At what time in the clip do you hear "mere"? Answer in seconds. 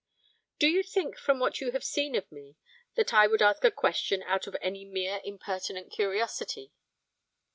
4.83-5.21